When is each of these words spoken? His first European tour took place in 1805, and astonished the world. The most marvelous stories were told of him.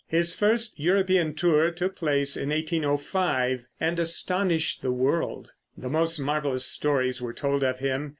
His 0.07 0.33
first 0.33 0.79
European 0.79 1.35
tour 1.35 1.69
took 1.69 1.95
place 1.95 2.35
in 2.35 2.49
1805, 2.49 3.67
and 3.79 3.99
astonished 3.99 4.81
the 4.81 4.89
world. 4.91 5.51
The 5.77 5.89
most 5.89 6.17
marvelous 6.17 6.65
stories 6.65 7.21
were 7.21 7.33
told 7.33 7.63
of 7.63 7.77
him. 7.77 8.09